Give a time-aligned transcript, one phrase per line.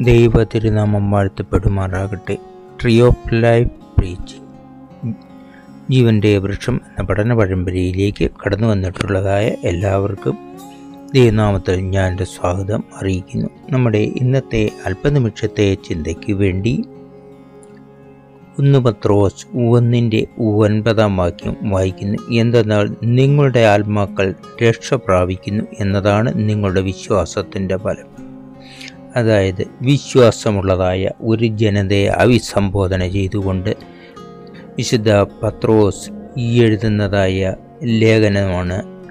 [0.00, 2.36] ദൈവ തിരുനാമം വാഴ്ത്തപ്പെടുമാറാകട്ടെ.
[2.82, 5.12] ട്രീ ഓഫ് ലൈഫ് പ്രീച്ചിങ്
[5.90, 10.38] ജീവന്റെ വൃക്ഷം എന്ന പഠന പരമ്പരയിലേക്ക് കടന്നു വന്നിട്ടുള്ളതായ എല്ലാവർക്കും
[11.14, 13.48] ദൈവനാമത്തിൽ ഞാൻ എന്റെ സ്വാഗതം അറിയിക്കുന്നു.
[13.70, 16.84] നമ്മുടെ ഇന്നത്തെ അല്പനിമിഷത്തെ ചിന്തയ്ക്ക് വേണ്ടി
[18.58, 22.18] ഒന്ന് പത്രോസ് ഒന്നിന്റെ ഒൻപതാം വാക്യം വായിക്കുന്നു.
[22.32, 28.17] എന്തെന്നാൽ നിങ്ങളുടെ ആത്മാക്കൾ രക്ഷ പ്രാപിക്കുന്നു എന്നതാണ് നിങ്ങളുടെ വിശ്വാസത്തിന്റെ ഫലം.
[29.16, 33.76] അതായത് വിശ്വാസമുള്ളതായ ഒരു ജനതയെ അഭിസംബോധന ചെയ്തുകൊണ്ട്
[34.76, 37.54] വിശുദ്ധ പത്രോസ് ഈ എഴുതുന്നതായ
[37.84, 39.06] ലേഖനമാണ്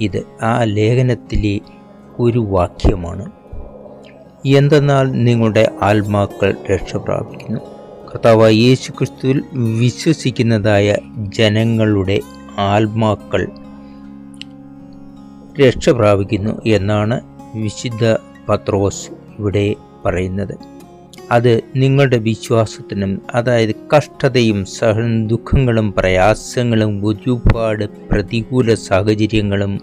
[0.00, 0.22] ഇത്.
[0.42, 1.60] ആ ലേഖനത്തിലെ
[2.18, 3.30] ഒരു വാക്യമാണ്.
[4.46, 7.60] എന്തെന്നാൽ നിങ്ങളുടെ ആത്മാക്കൾ രക്ഷ പ്രാപിക്കുന്നു
[8.10, 12.20] കർത്താവ് യേശു ക്രിസ്തുവിൽ വിശ്വസിക്കുന്നതായ ജനങ്ങളുടെ
[12.58, 13.48] ആത്മാക്കൾ
[15.60, 17.20] രക്ഷ പ്രാപിക്കുന്നു എന്നാണ്
[17.54, 18.16] വിശുദ്ധ
[18.48, 19.66] പത്രോസ് ഇവിടെ
[20.04, 20.54] പറയുന്നത്.
[21.32, 29.74] അത് നിങ്ങളുടെ വിശ്വാസത്തിനും അതായത് കഷ്ടതയും സഹ ദുഃഖങ്ങളും പ്രയാസങ്ങളും ഒരുപാട് പ്രതികൂല സാഹചര്യങ്ങളും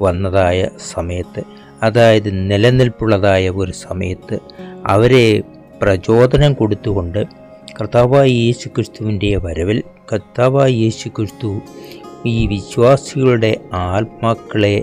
[0.00, 1.42] വന്നതായ സമയത്ത്
[1.82, 4.38] അതായത് നിലനിൽപ്പുള്ളതായ ഒരു സമയത്ത്
[4.86, 5.42] അവരെ
[5.82, 7.20] പ്രചോദനം കൊടുത്തുകൊണ്ട്
[7.80, 9.78] കർത്താവായി യേശു ക്രിസ്തുവിന്റെ വരവിൽ
[10.12, 11.50] കർത്താവായി യേശു ക്രിസ്തു
[12.26, 14.76] ഈ വിശ്വാസികളുടെ ആത്മാക്കളെ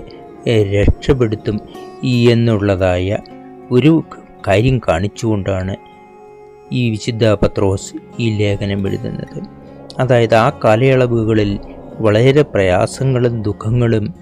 [0.72, 1.58] രക്ഷപ്പെടുത്തും
[2.04, 3.18] എന്നുള്ളതായ
[3.70, 4.04] ഒരു
[4.46, 5.76] കാര്യം കാണിച്ചുകൊണ്ടാണ്
[6.72, 9.42] ഈ വിശുദ്ധ പത്രോസ് ഈ ലേഖനം എഴുതുന്നത്.
[9.98, 11.58] അതായത് ആ കാലയളവുകളിൽ
[12.00, 14.14] വളരെ പ്രയാസങ്ങളും ദുഃഖങ്ങളും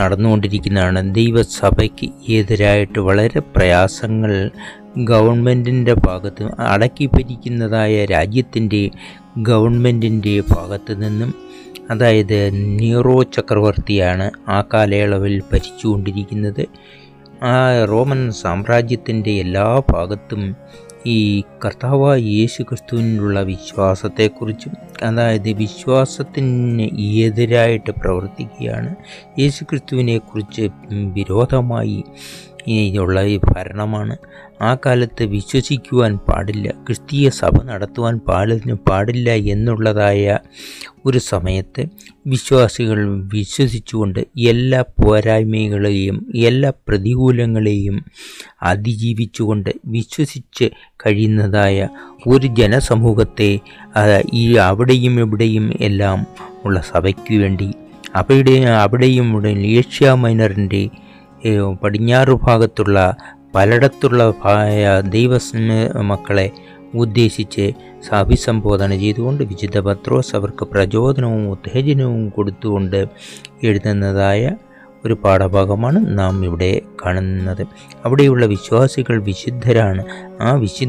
[0.00, 1.14] നടന്നുകൊണ്ടിരിക്കുന്നതാണ്.
[1.14, 4.50] ദൈവസഭയ്ക്ക് എതിരായിട്ട് വളരെ പ്രയാസങ്ങൾ
[4.98, 8.90] ഗവൺമെന്റിന്റെ ഭാഗത്ത് അടക്കി ഭരിക്കുന്നതായ രാജ്യത്തിന്റെ
[9.38, 11.34] ഗവൺമെന്റിന്റെ ഭാഗത്ത് നിന്നും
[11.90, 16.66] അതായത് നീറോ ചക്രവർത്തിയാണ് ആ കാലയളവിൽ ഭരിച്ചുകൊണ്ടിരിക്കുന്നത്.
[17.42, 20.54] ആ റോമൻ സാമ്രാജ്യത്തിന്റെ എല്ലാ ഭാഗത്തും
[21.06, 26.86] ഈ കർത്താവായ യേശു ക്രിസ്തുവിനുള്ള വിശ്വാസത്തെക്കുറിച്ചും അതായത് വിശ്വാസത്തിന്
[27.24, 28.94] എതിരായിട്ട് പ്രവർത്തിക്കുകയാണ്
[29.38, 32.04] യേശു ക്രിസ്തുവിനെക്കുറിച്ച് വിരോധമായി
[32.96, 34.16] ഉള്ള ഈ ഭരണമാണ്.
[34.62, 40.38] ആ കാലത്ത് വിശ്വസിക്കുവാൻ പാടില്ല ക്രിസ്തീയ സഭ നടത്തുവാൻ പാടിന് പാടില്ല എന്നുള്ളതായ
[41.06, 41.86] ഒരു സമയത്ത്
[42.26, 48.04] വിശ്വാസികൾ വിശ്വസിച്ചുകൊണ്ട് എല്ലാ പോരായ്മകളെയും എല്ലാ പ്രതികൂലങ്ങളെയും
[48.62, 50.70] അതിജീവിച്ചുകൊണ്ട് വിശ്വസിച്ച്
[51.06, 51.88] കഴിയുന്നതായ
[52.26, 53.60] ഒരു ജനസമൂഹത്തെ
[54.32, 56.26] ഈ അവിടെയും ഇവിടെയും എല്ലാം
[56.64, 57.74] ഉള്ള സഭയ്ക്ക് വേണ്ടി
[58.14, 60.90] അവിടെ അവിടെയും ഇവിടെ ഏഷ്യ മൈനറിന്റെ
[61.82, 63.16] പടിഞ്ഞാറ് ഭാഗത്തുള്ള
[63.54, 64.34] പലയിടത്തുള്ള
[65.08, 65.38] ദൈവ
[66.00, 66.52] മക്കളെ
[66.94, 67.74] ഉദ്ദേശിച്ച്
[68.12, 73.08] അഭിസംബോധന ചെയ്തുകൊണ്ട് വിശുദ്ധ പത്രോസ് അവർക്ക് പ്രചോദനവും ഉത്തേജനവും കൊടുത്തുകൊണ്ട്
[73.62, 74.56] എഴുതുന്നതായ
[75.06, 77.62] ഒരു പാഠഭാഗമാണ് നാം ഇവിടെ കാണുന്നത്.
[78.04, 80.04] അവിടെയുള്ള വിശ്വാസികൾ വിശുദ്ധരാണ്.
[80.40, 80.86] ആ വിശു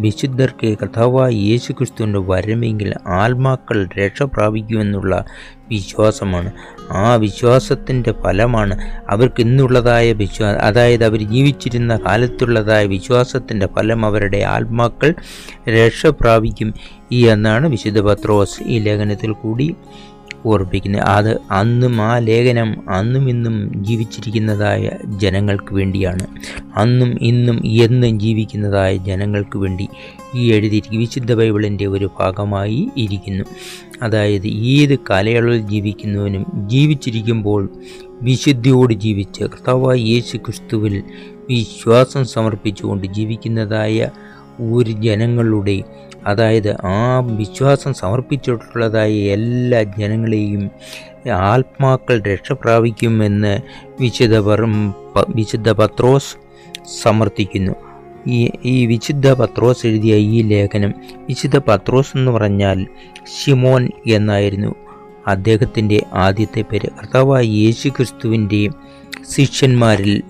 [0.00, 5.24] വിശുദ്ധർക്ക് കഥാവായ യേശു ക്രിസ്തുവിന്റെ വരമെങ്കിൽ ആത്മാക്കൾ രക്ഷ പ്രാപിക്കുമെന്നുള്ള
[5.70, 6.50] വിശ്വാസമാണ്.
[6.92, 8.74] ആ വിശ്വാസത്തിന്റെ ഫലമാണ്
[9.10, 15.14] അവർക്ക് ഇന്നുള്ളതായ വിശ്വാ അതായത് അവർ ജീവിച്ചിരുന്ന കാലത്തുള്ളതായ വിശ്വാസത്തിന്റെ ഫലം അവരുടെ ആത്മാക്കൾ
[15.68, 16.74] രക്ഷ പ്രാപിക്കും
[17.12, 19.76] ഈ എന്നാണ് വിശുദ്ധ പത്രോസ് ഈ ലേഖനത്തിൽ കൂടി
[20.46, 26.26] ഓർപ്പിക്കുന്നത് അത് അന്നും ആ ലേഖനം അന്നും ഇന്നും ജീവിച്ചിരിക്കുന്നതായ ജനങ്ങൾക്ക് വേണ്ടിയാണ്.
[26.76, 29.88] അന്നും ഇന്നും എന്നും ജീവിക്കുന്നതായ ജനങ്ങൾക്ക് വേണ്ടി
[30.34, 33.44] ഈ എഴുതിയിരിക്കും വിശുദ്ധ ബൈബിളിന്റെ ഒരു ഭാഗമായി ഇരിക്കുന്നു.
[34.02, 37.70] അതായത് ഏത് കാലയളവിൽ ജീവിക്കുന്നവനും ജീവിച്ചിരിക്കുമ്പോൾ
[38.22, 41.02] വിശുദ്ധിയോട് ജീവിച്ച് കർത്താവായ യേശു ക്രിസ്തുവിൽ
[41.48, 44.08] വിശ്വാസം സമർപ്പിച്ചുകൊണ്ട് ജീവിക്കുന്നതായ
[44.72, 45.82] ഒരു ജനങ്ങളുടെ
[46.26, 50.70] അതായത് ആ വിശ്വാസം സമർപ്പിച്ചിട്ടുള്ളതായ എല്ലാ ജനങ്ങളെയും
[51.32, 53.58] ആത്മാക്കൾ രക്ഷ പ്രാപിക്കുമെന്ന്
[54.00, 54.36] വിശുദ്ധ
[55.34, 56.36] വിശുദ്ധ പത്രോസ്
[57.02, 57.72] സമർത്ഥിക്കുന്നു.
[58.26, 60.94] ഈ ഈ വിശുദ്ധ പത്രോസ് എഴുതിയ ഈ ലേഖനം
[61.28, 62.86] വിശുദ്ധ പത്രോസ് എന്ന് പറഞ്ഞാൽ
[63.36, 64.74] ഷിമോൻ എന്നായിരുന്നു.
[65.26, 68.68] അദ്ദേഹത്തിന്റെ ആദ്യത്തെ പേര് കർത്താവായ യേശു ക്രിസ്തുവിന്റെ
[69.36, 70.22] ശിഷ്യന്മാരിൽ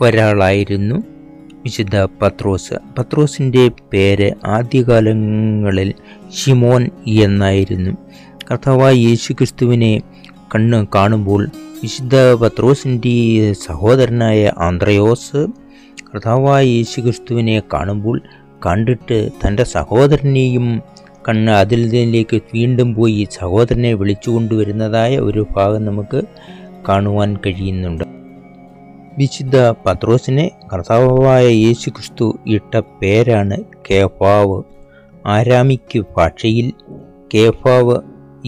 [0.00, 1.02] ഒരാളായിരുന്നു.
[1.62, 2.74] വിശുദ്ധ പത്രോസ്.
[2.98, 5.94] പത്രോസിന്റെ പേര് ആദ്യകാലങ്ങളിൽ
[6.36, 7.90] ഷിമോൻ എന്നായിരുന്നു.
[8.50, 10.00] കർത്താവായ യേശു ക്രിസ്തുവിനെ
[10.54, 11.48] കണ്ണ് കാണുമ്പോൾ
[11.82, 15.46] വിശുദ്ധ പത്രോസിന്റെ സഹോദരനായ ആന്ത്രയോസ്
[16.14, 18.22] കർത്താവായ യേശു ക്രിസ്തുവിനെ കാണുമ്പോൾ
[18.66, 20.82] കണ്ടിട്ട് തന്റെ സഹോദരനെയും
[21.28, 26.22] കണ്ണ് അതിൽ നിന്നിലേക്ക് വീണ്ടും പോയി സഹോദരനെ വിളിച്ചു കൊണ്ടുവരുന്നതായ ഒരു ഭാഗം നമുക്ക്
[26.88, 28.19] കാണുവാൻ കഴിയുന്നുണ്ട്.
[29.20, 29.56] വിശുദ്ധ
[29.86, 33.56] പത്രോസിനെ കർത്താവായ യേശു ക്രിസ്തു ഇട്ട പേരാണ്
[33.90, 34.62] കേഫാവ്.
[35.26, 36.72] ആരാമിക്ക് ഭാഷയിൽ
[37.34, 37.96] കേഫാവ്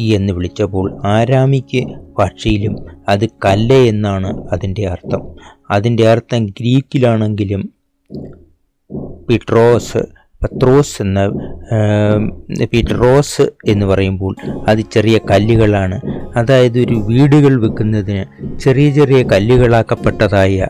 [0.01, 1.83] എന്ന് വിളിച്ചപ്പോൾ ആരാമിക്ക്
[2.19, 2.77] ഭാഷയിലും
[3.09, 5.23] അത് കല്ല് എന്നാണ് അതിന്റെ അർത്ഥം.
[5.71, 7.63] അതിന്റെ അർത്ഥം ഗ്രീക്കിലാണെങ്കിലും
[9.29, 10.03] പിട്രോസ്
[10.43, 11.21] പത്രോസ് എന്ന
[12.73, 14.37] പീറ്ററോസ് എന്ന് പറയുമ്പോൾ
[14.69, 16.01] അത് ചെറിയ കല്ലുകളാണ്.
[16.37, 18.25] അതായത് ഒരു വീടുകൾ വെക്കുന്നതിന്
[18.59, 20.67] ചെറിയ ചെറിയ കല്ലുകളാക്കപ്പെട്ടതായ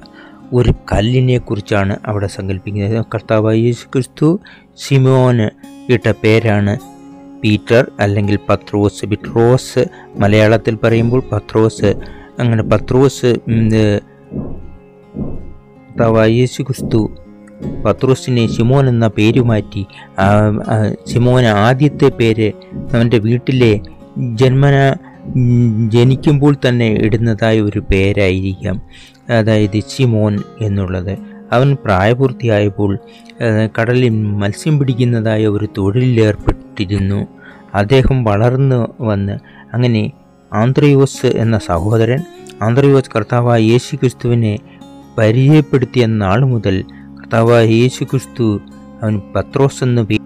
[0.53, 4.41] ഒരു കല്ലിനെ കുറിച്ചാണ് അവിടെ സങ്കല്പിക്കുന്നത് കർത്താവ് യേശു ക്രിസ്തു
[4.77, 5.47] സിമോന്
[5.93, 6.75] ഇട്ട പേരാണ്
[7.43, 9.07] പീറ്റർ അല്ലെങ്കിൽ പത്രോസ്.
[9.07, 9.83] പിട്രോസ്
[10.17, 11.91] മലയാളത്തിൽ പറയുമ്പോൾ പത്രോസ്.
[12.39, 13.31] അങ്ങനെ പത്രോസ്
[15.89, 17.01] കർത്താവ് യേശു ക്രിസ്തു
[17.85, 19.83] പത്രോസിനെ ശിമോൻ എന്ന പേര് മാറ്റി
[20.19, 20.27] ആ,
[21.61, 22.49] ആദ്യത്തെ പേര്
[22.93, 23.73] അവന്റെ വീട്ടിലെ
[24.35, 24.77] ജന്മന
[25.89, 28.77] ജനിക്കുമ്പോൾ തന്നെ ഇടുന്നതായ ഒരു പേരായിരിക്കാം.
[29.31, 31.13] അതായത് ശിമോൻ എന്നുള്ളത്.
[31.53, 32.99] അവൻ പ്രായപൂർത്തിയായപ്പോൾ
[33.79, 37.21] കടലിൽ മത്സ്യം പിടിക്കുന്നതായ ഒരു തൊഴിലിലേർപ്പെട്ടിരുന്നു
[37.75, 39.37] അദ്ദേഹം വളർന്നു വന്ന്
[39.73, 40.03] അങ്ങനെ
[40.53, 42.21] ആന്ത്രയോസ് എന്ന സഹോദരൻ
[42.63, 44.59] ആന്ത്രയോസ് കർത്താവായ യേശു ക്രിസ്തുവിനെ
[45.19, 46.77] പരിചയപ്പെടുത്തിയ നാൾ മുതൽ
[47.33, 48.61] കർത്താവായ യേശു ക്രിസ്തു
[49.03, 50.19] അവൻ പത്രോസ് എന്ന പേ-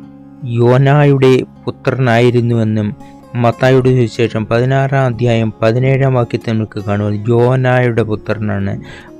[0.44, 1.31] യോനായുടെ
[1.64, 2.97] പുത്രനായിരുന്നുവെന്നും
[3.35, 8.73] മത്തായുടെ സുവിശേഷം പതിനാറാം അധ്യായം പതിനേഴാം വാക്യത്തിൽ നമുക്ക് കാണുന്നത് യോനായുടെ പുത്രനാണ്.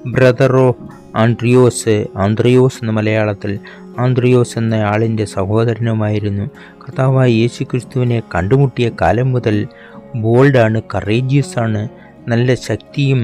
[0.07, 0.83] ബ്രദർ ഓഫ്
[1.17, 3.59] ആൻഡ്രിയോസ് ആന്ത്രിയോസ് എന്ന മലയാളത്തിൽ
[3.99, 6.47] ആന്ത്രിയോസ് എന്ന ആളിന്റെ സഹോദരനുമായിരുന്നു.
[6.83, 9.67] കർത്താവായ യേശു ക്രിസ്തുവിനെ കണ്ടുമുട്ടിയ കാലം മുതൽ
[10.17, 10.83] ബോൾഡാണ്
[11.61, 11.89] ആണ്
[12.29, 13.23] നല്ല ശക്തിയും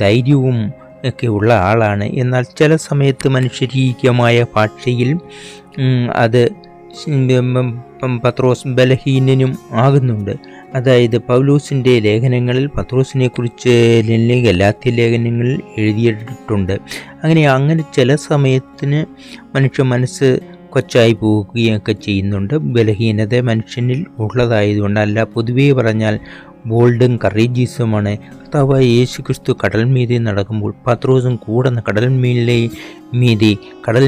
[0.00, 2.04] ധൈര്യവും ഒക്കെ ഉള്ള ആളാണ്.
[2.04, 5.10] എന്നാൽ ചില സമയത്ത് മനുഷ്യരീകമായ ഭാഷയിൽ
[6.14, 6.42] അത്
[8.24, 10.32] പത്രോസ് ബലഹീനനും ആകുന്നുണ്ട്.
[10.74, 13.74] അതായത് പൗലൂസിന്റെ ലേഖനങ്ങളിൽ പത്രോസിനെ കുറിച്ച്
[14.46, 16.74] ഗലാത്യ ലേഖനങ്ങളിൽ എഴുതിയിട്ടുണ്ട്.
[17.24, 19.00] അങ്ങനെ അങ്ങനെ ചില സമയത്തിന്
[19.54, 20.28] മനുഷ്യ മനസ്സ്
[20.70, 22.54] കൊച്ചായി പോവുകയൊക്കെ ചെയ്യുന്നുണ്ട്.
[22.74, 26.18] ബലഹീനത മനുഷ്യനിൽ ഉള്ളതായതുകൊണ്ട് അല്ല പൊതുവേ പറഞ്ഞാൽ
[26.66, 32.58] ബോൾഡും കറേജീസുമാണ് കർത്താവായ യേശു ക്രിസ്തു കടൽ മീതെ നടക്കുമ്പോൾ പത്രോസും കൂടെ കടൽമീനിലെ
[33.14, 33.52] മീതെ
[33.84, 34.06] കടൽ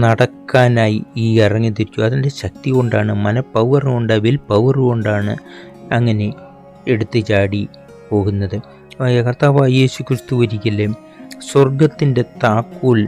[0.00, 2.00] നടക്കാനായി ഈ ഇറങ്ങി തിരിച്ചു.
[2.00, 5.36] അതിന്റെ ശക്തി കൊണ്ടാണ് മനപ്പവർ കൊണ്ട് വിൽ പവർ കൊണ്ടാണ്
[5.92, 6.32] അങ്ങനെ
[6.88, 7.68] എടുത്തു ചാടി
[8.10, 8.56] പോകുന്നത്.
[9.26, 10.96] കർത്താവായ യേശു ക്രിസ്തു ഒരിക്കലും
[11.52, 13.00] സ്വർഗത്തിന്റെ താക്കോൽ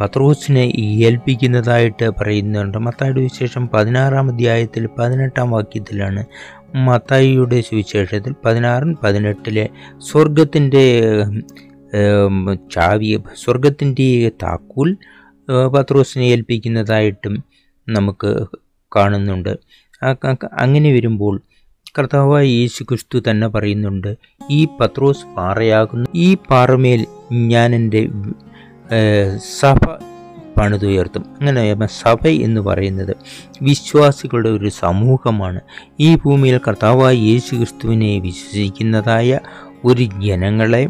[0.00, 0.64] പത്രോസിനെ
[1.06, 2.78] ഏൽപ്പിക്കുന്നതായിട്ട് പറയുന്നുണ്ട്.
[2.78, 6.22] മത്തായുടെ വിശേഷം പതിനാറാം അധ്യായത്തിൽ പതിനെട്ടാം വാക്യത്തിലാണ്
[6.74, 10.84] മത്തായിയുടെ സുവിശേഷത്തിൽ പതിനാറും പതിനെട്ടിലെ സ്വർഗത്തിന്റെ
[12.72, 14.96] ചാവി സ്വർഗത്തിന്റെ താക്കോൽ
[15.74, 17.44] പത്രോസിനെ ഏൽപ്പിക്കുന്നതായിട്ടും
[17.88, 18.46] നമുക്ക്
[18.96, 19.58] കാണുന്നുണ്ട്.
[20.52, 21.42] അങ്ങനെ വരുമ്പോൾ
[21.98, 24.16] കർത്താവായ യേശു ക്രിസ്തു തന്നെ പറയുന്നുണ്ട്
[24.50, 26.06] ഈ പത്രോസ് പാറയാകുന്നു.
[26.14, 28.08] ഈ പാറമേൽ ഞാൻ എന്റെ
[29.60, 29.78] സഭ
[30.58, 31.24] പണിതുയർത്തും.
[31.38, 33.16] അങ്ങനെ സഭ എന്ന് പറയുന്നത്
[33.62, 35.60] വിശ്വാസികളുടെ ഒരു സമൂഹമാണ്.
[36.00, 39.38] ഈ ഭൂമിയിൽ കർത്താവായ യേശു ക്രിസ്തുവിനെ വിശ്വസിക്കുന്നതായ
[39.84, 40.88] ഒരു ജനങ്ങളെ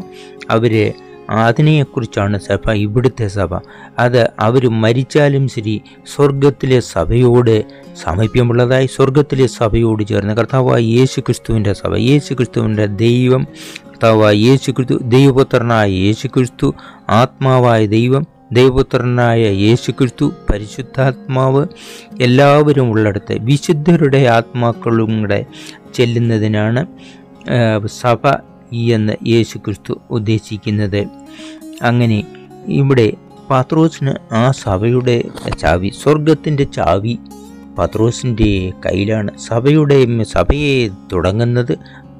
[0.49, 0.93] അവരെ
[1.29, 3.51] അതിനെക്കുറിച്ചാണ് സഭ ഇവിടുത്തെ സഭ.
[3.99, 5.81] അത് അവർ മരിച്ചാലും ശരി
[6.15, 7.55] സ്വർഗത്തിലെ സഭയോട്
[7.95, 13.47] സമീപ്യമുള്ളതായി സ്വർഗത്തിലെ സഭയോട് ചേർന്ന് കർത്താവായ യേശു ക്രിസ്തുവിന്റെ സഭ യേശു ക്രിസ്തുവിന്റെ ദൈവം
[13.87, 16.73] കർത്താവായ യേശു ക്രിസ്തു ദൈവപുത്രനായ യേശു ക്രിസ്തു
[17.09, 21.61] ആത്മാവായ ദൈവം ദൈവപുത്രനായ യേശുക്രിസ്തു പരിശുദ്ധാത്മാവ്
[22.21, 25.39] എല്ലാവരും ഉള്ളിടത്ത് വിശുദ്ധരുടെ ആത്മാക്കളും കൂടെ
[25.93, 26.81] ചെല്ലുന്നതിനാണ്
[28.01, 28.23] സഭ
[28.95, 31.01] എന്ന് യേശുക്രിസ്തു ഉദ്ദേശിക്കുന്നത്.
[31.81, 32.19] അങ്ങനെ
[32.81, 33.07] ഇവിടെ
[33.49, 35.15] പാത്രോസിന് ആ സഭയുടെ
[35.61, 37.15] ചാവി സ്വർഗത്തിന്റെ ചാവി
[37.77, 38.49] പത്രോസിന്റെ
[38.85, 39.31] കയ്യിലാണ്.
[39.49, 39.97] സഭയുടെ
[40.35, 40.75] സഭയെ
[41.11, 41.73] തുടങ്ങുന്നത്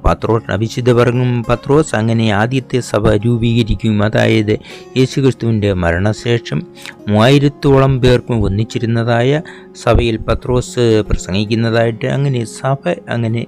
[0.04, 4.58] പത്രോസ് പറങ്ങും പത്രോസ് അങ്ങനെ ആദ്യത്തെ സഭ രൂപീകരിക്കും അതായത്
[4.96, 6.62] യേശുക്രിസ്തുവിന്റെ മരണശേഷം
[7.08, 9.42] മൂവായിരത്തോളം പേർക്കും ഒന്നിച്ചിരുന്നതായ
[9.82, 13.46] സഭയിൽ പത്രോസ് പ്രസംഗിക്കുന്നതായിട്ട് അങ്ങനെ സഭ അങ്ങനെ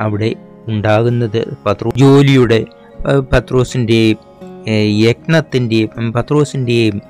[0.00, 0.34] അവിടെ
[0.68, 1.56] ഉണ്ടാകുന്നത്.
[1.66, 2.64] പത്രോ ജോലിയുടെ
[3.32, 4.18] പത്രോസിന്റെയും
[4.98, 7.00] യജ്ഞത്തിന്റെയും പത്രോസിന്റെയും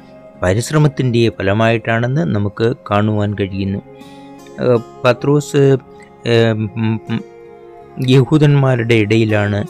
[0.42, 3.80] പരിശ്രമത്തിന്റെ ഫലമായിട്ടാണെന്ന് നമുക്ക് കാണുവാൻ കഴിയുന്നു.
[5.04, 5.76] പത്രോസ്
[8.08, 9.66] യഹൂദന്മാരുടെ ഇടയിലാണ്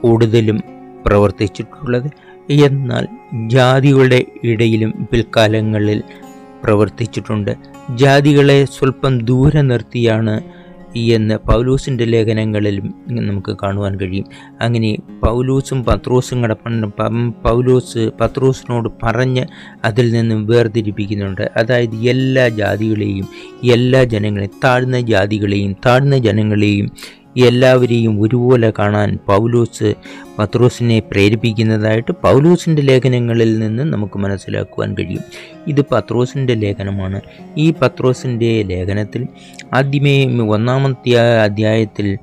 [0.00, 0.60] കൂടുതലും
[1.06, 2.10] പ്രവർത്തിച്ചിട്ടുള്ളത്.
[2.52, 3.08] എന്നാൽ
[3.48, 6.02] ജാതികളുടെ ഇടയിലും പിൽക്കാലങ്ങളിൽ
[6.64, 7.54] പ്രവർത്തിച്ചിട്ടുണ്ട്.
[7.94, 10.40] ജാതികളെ സ്വല്പം ദൂരെ നിർത്തിയാണ്
[10.96, 14.24] എന്ന് പൗലൂസിന്റെ ലേഖനങ്ങളിലും നമുക്ക് കാണുവാൻ കഴിയും.
[14.60, 16.68] അങ്ങനെ പൗലൂസും പത്രോസും കടപ്പ
[17.44, 19.46] പൗലൂസ് പത്രോസിനോട് പറഞ്ഞ്
[19.84, 21.50] അതിൽ നിന്നും വേർതിരിപ്പിക്കുന്നുണ്ട്.
[21.56, 23.28] അതായത് എല്ലാ ജാതികളെയും
[23.70, 26.90] എല്ലാ ജനങ്ങളെയും താഴ്ന്ന ജാതികളെയും താഴ്ന്ന ജനങ്ങളെയും
[27.40, 29.94] എല്ലാവരെയും ഒരുപോലെ കാണാൻ പൗലോസ്
[30.38, 35.22] പത്രോസിനെ പ്രേരിപ്പിക്കുന്നതായിട്ട് പൗലോസിന്റെ ലേഖനങ്ങളിൽ നിന്ന് നമുക്ക് മനസ്സിലാക്കുവാൻ കഴിയും.
[35.66, 37.20] ഇത് പത്രോസിന്റെ ലേഖനമാണ്.
[37.56, 39.26] ഈ പത്രോസിന്റെ ലേഖനത്തിൽ
[39.74, 42.18] ആദ്യമേ ഒന്നാമത്തെ അധ്യായത്തിൽ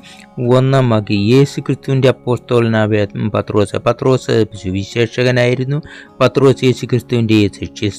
[0.47, 3.75] ഒന്നാം വാക്ക് യേശു ക്രിസ്തുവിന്റെ അപ്പോസ്തോലനായ പത്രോസ്.
[3.75, 5.81] പത്രോസ് സുവിശേഷകനായിരുന്നു.
[6.19, 7.89] പത്രോസ് യേശു ക്രിസ്തുവിന്റെ ശിഷ്യ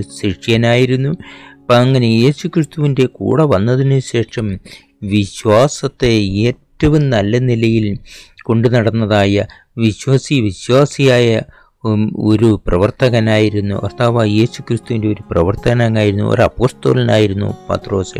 [0.00, 1.08] ശിഷ്യനായിരുന്നു.
[1.08, 4.58] അപ്പം അങ്ങനെ യേശു ക്രിസ്തുവിന്റെ കൂടെ വന്നതിന് ശേഷം
[5.02, 7.98] വിശ്വാസത്തെ ഏറ്റവും നല്ല നിലയിൽ
[8.44, 9.44] കൊണ്ടു നടന്നതായ
[9.78, 11.40] വിശ്വാസി വിശ്വാസിയായ
[12.16, 13.74] ഒരു പ്രവർത്തകനായിരുന്നു.
[13.74, 18.18] കർത്താവ് യേശു ക്രിസ്തുവിന്റെ ഒരു പ്രവർത്തനമായിരുന്നു ഒരു അപ്പോസ്തോലനായിരുന്നു പത്രോസ്.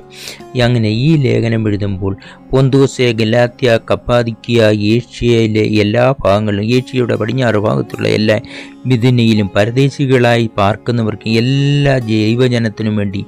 [0.62, 2.16] അങ്ങനെ ഈ ലേഖനം എഴുതുമ്പോൾ
[2.50, 8.40] പൊന്തോസ് ഗലാത്യ കപ്പാദിക്കിയ ഏഷ്യയിലെ എല്ലാ ഭാഗങ്ങളിലും ഏഷ്യയുടെ പടിഞ്ഞാറ് ഭാഗത്തുള്ള എല്ലാ
[8.86, 13.26] മിഥുനയിലും പരദേശികളായി പാർക്കുന്നവർക്ക് എല്ലാ ജൈവജനത്തിനും വേണ്ടി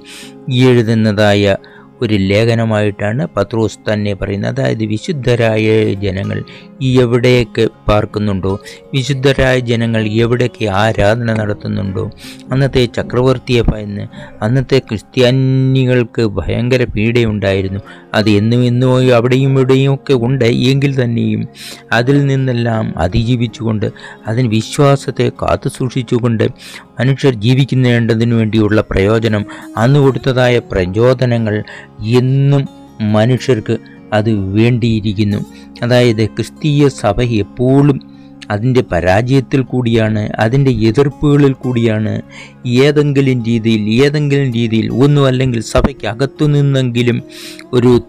[0.59, 1.57] എഴുതുന്നതായ
[2.03, 4.51] ഒരു ലേഖനമായിട്ടാണ് പത്രോസ് തന്നെ പറയുന്നത്.
[4.51, 6.45] അതായത് വിശുദ്ധരായ ജനങ്ങൾ
[6.83, 8.61] എവിടെയൊക്കെ പാർക്കുന്നുണ്ടോ
[8.95, 12.11] വിശുദ്ധരായ ജനങ്ങൾ എവിടെയൊക്കെ ആരാധന നടത്തുന്നുണ്ടോ
[12.53, 14.07] അന്നത്തെ ചക്രവർത്തിയെ ഭയന്ന്
[14.43, 17.81] അന്നത്തെ ക്രിസ്ത്യാനികൾക്ക് ഭയങ്കര പീഡയുണ്ടായിരുന്നു.
[18.15, 20.45] അത് എന്നും എന്നും അവിടെയും ഇവിടെയും ഒക്കെ ഉണ്ട്.
[20.45, 21.49] എങ്കിൽ തന്നെയും
[21.93, 23.87] അതിൽ നിന്നെല്ലാം അതിജീവിച്ചുകൊണ്ട്
[24.27, 26.45] അതിന് വിശ്വാസത്തെ കാത്തു സൂക്ഷിച്ചുകൊണ്ട്
[27.01, 31.63] മനുഷ്യർ ജീവിക്കുന്നതിനു വേണ്ടിയുള്ള പ്രയോജനം അന്ന് കൊടുത്തതായ പ്രചോദനങ്ങൾ
[32.05, 32.69] എന്നും
[33.13, 33.77] മനുഷ്യർക്ക്
[34.13, 35.45] അത് വേണ്ടിയിരിക്കുന്നു.
[35.83, 38.01] അതായത് ക്രിസ്തീയ സഭ എപ്പോഴും
[38.51, 42.23] അതിന്റെ പരാജയത്തിൽ കൂടിയാണ് അതിന്റെ എതിർപ്പുകളിൽ കൂടിയാണ്.
[42.67, 47.23] ഏതെങ്കിലും രീതിയിൽ ഏതെങ്കിലും രീതിയിൽ ഒന്നും അല്ലെങ്കിൽ സഭയ്ക്കകത്തു നിന്നെങ്കിലും
[47.73, 48.01] ഒരു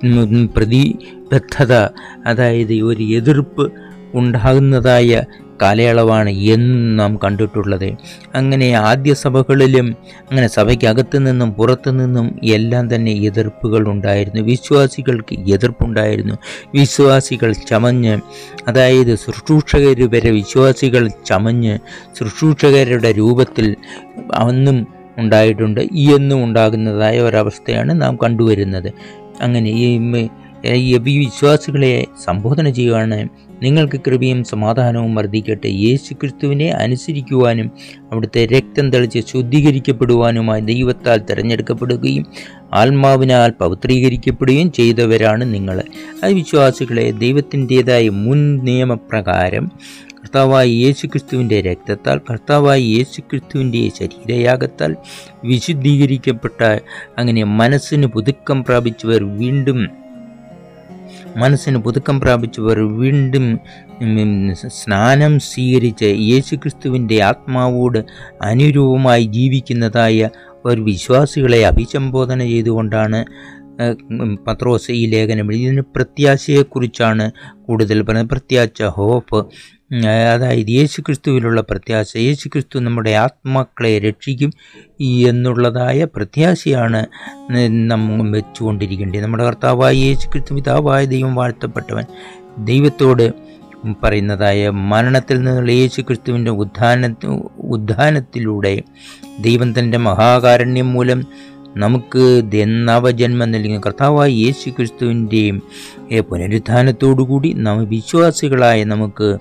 [0.55, 1.73] പ്രതിബദ്ധത
[2.25, 3.71] അതായത് ഒരു എതിർപ്പ്
[4.13, 5.23] ഉണ്ടാകുന്നതായ
[5.61, 7.97] കാലയളവാണ് എന്നും നാം കണ്ടിട്ടുള്ളത്.
[8.35, 9.95] അങ്ങനെ ആദ്യ സഭകളിലും
[10.29, 14.41] അങ്ങനെ സഭയ്ക്കകത്തു നിന്നും പുറത്തു നിന്നും എല്ലാം തന്നെ എതിർപ്പുകൾ ഉണ്ടായിരുന്നു.
[14.41, 16.35] വിശ്വാസികൾക്ക് എതിർപ്പുണ്ടായിരുന്നു.
[16.75, 18.19] വിശ്വാസികൾ ചമഞ്ഞ്
[18.67, 21.79] അതായത് ശുശ്രൂഷകർ വരെ വിശ്വാസികൾ ചമഞ്ഞ്
[22.19, 23.75] ശുശ്രൂഷകരുടെ രൂപത്തിൽ
[24.35, 24.87] അന്നും
[25.17, 25.81] ഉണ്ടായിട്ടുണ്ട്.
[26.15, 28.91] എന്നും ഉണ്ടാകുന്നതായ ഒരവസ്ഥയാണ് നാം കണ്ടുവരുന്നത്.
[29.41, 33.27] അങ്ങനെ ഈ വിശ്വാസികളെ സംബോധന ചെയ്യുവാണ്
[33.63, 35.69] നിങ്ങൾക്ക് കൃപയും സമാധാനവും വർദ്ധിക്കട്ടെ.
[35.85, 37.67] യേശു ക്രിസ്തുവിനെ അനുസരിക്കുവാനും
[38.11, 42.25] അവിടുത്തെ രക്തം തെളിച്ച് ശുദ്ധീകരിക്കപ്പെടുവാനുമായി ദൈവത്താൽ തിരഞ്ഞെടുക്കപ്പെടുകയും
[42.73, 45.77] ആത്മാവിനാൽ പവിത്രീകരിക്കപ്പെടുകയും ചെയ്തവരാണ് നിങ്ങൾ.
[46.23, 49.67] അത് വിശ്വാസികളെ ദൈവത്തിന്റെതായ മുൻ നിയമപ്രകാരം
[50.15, 54.91] കർത്താവായ യേശു ക്രിസ്തുവിന്റെ രക്തത്താൽ കർത്താവായ യേശു ക്രിസ്തുവിന്റെ ശരീരയാഗത്താൽ
[55.43, 56.59] വിശുദ്ധീകരിക്കപ്പെട്ട
[57.17, 59.79] അങ്ങനെ മനസ്സിന് പുതുക്കം പ്രാപിച്ചവർ വീണ്ടും
[61.37, 63.59] മനസ്സിന് പുതുക്കം പ്രാപിച്ചവർ വീണ്ടും
[64.67, 68.05] സ്നാനം സ്വീകരിച്ച് യേശുക്രിസ്തുവിന്റെ ആത്മാവോട്
[68.41, 70.29] അനുരൂപമായി ജീവിക്കുന്നതായ
[70.65, 73.25] ഒരു വിശ്വാസികളെ അഭിസംബോധന ചെയ്തുകൊണ്ടാണ്
[74.47, 75.51] പത്രോസ് ഈ ലേഖനം.
[75.51, 79.39] ഇതിന് പ്രത്യാശയെക്കുറിച്ചാണ് കൂടുതൽ പറയുന്നത് പ്രത്യാശ ഹോപ്പ്
[79.91, 80.03] ഉം,
[80.69, 84.51] യേശു ക്രിസ്തുവിലുള്ള പ്രത്യാശ യേശു ക്രിസ്തു നമ്മുടെ ആത്മാക്കളെ രക്ഷിക്കും
[85.29, 87.01] എന്നുള്ളതായ പ്രത്യാശയാണ്
[87.87, 89.21] നമ്മൾ വെച്ചുകൊണ്ടിരിക്കേണ്ടത്.
[89.21, 92.05] നമ്മുടെ കർത്താവായ യേശു ക്രിസ്തു പിതാവായ ദൈവം വാഴ്ത്തപ്പെട്ടവൻ
[92.65, 93.25] ദൈവത്തോട്
[94.03, 97.05] പറയുന്നതായ മരണത്തിൽ നിന്നുള്ള യേശു ക്രിസ്തുവിന്റെ ഉദ്ധാന
[97.69, 98.73] ഉദ്ധാനത്തിലൂടെ
[99.39, 101.19] ദൈവം തന്റെ മഹാകാരുണ്യം മൂലം
[101.75, 105.61] നമുക്ക് നവജന്മം നൽകിയ കർത്താവായ യേശു ക്രിസ്തുവിന്റെയും
[106.21, 109.39] പുനരുത്ഥാനത്തോടുകൂടി നാം വിശ്വാസികളായ നമുക്ക്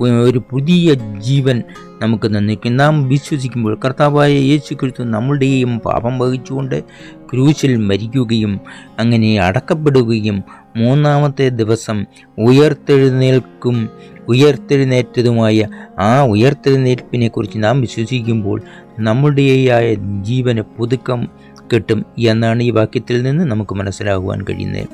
[0.00, 1.62] ഒരു പുതിയ ജീവൻ
[2.02, 6.84] നമുക്ക് നന്ദിക്കും നാം വിശ്വസിക്കുമ്പോൾ കർത്താവായ യേശു ക്രിസ്തു നമ്മളുടെയും പാപം വഹിച്ചുകൊണ്ട്
[7.30, 8.60] ക്രൂശിൽ മരിക്കുകയും
[8.98, 10.42] അങ്ങനെ അടക്കപ്പെടുകയും
[10.76, 12.04] മൂന്നാമത്തെ ദിവസം
[12.38, 13.88] ഉയർത്തെഴുന്നേൽക്കും
[14.28, 15.68] ഉയർത്തെഴുന്നേറ്റതുമായ
[15.98, 18.62] ആ ഉയർത്തെഴുന്നേൽപ്പിനെ കുറിച്ച് നാം വിശ്വസിക്കുമ്പോൾ
[18.98, 21.28] നമ്മുടേയായ ജീവന് പുതുക്കം
[21.72, 24.86] കിട്ടും എന്നാണ് ഈ വാക്യത്തിൽ നിന്ന് നമുക്ക് മനസ്സിലാകുവാൻ കഴിയുന്നത്.